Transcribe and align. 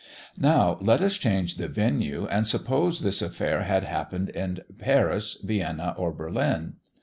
Now 0.39 0.79
let 0.81 0.99
us 0.99 1.13
change 1.15 1.57
the 1.57 1.67
venue, 1.67 2.25
and 2.25 2.47
suppose 2.47 3.01
this 3.01 3.21
affair 3.21 3.61
had 3.65 3.83
happened 3.83 4.29
in 4.29 4.61
Paris, 4.79 5.37
Vienna, 5.43 5.93
or 5.95 6.11
Berlin. 6.11 6.77